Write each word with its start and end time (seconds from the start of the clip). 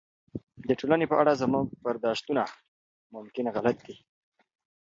د 0.67 0.69
ټولنې 0.79 1.05
په 1.11 1.15
اړه 1.21 1.39
زموږ 1.43 1.65
برداشتونه 1.85 2.43
ممکن 3.13 3.45
غلط 3.55 3.77
وي. 3.85 3.97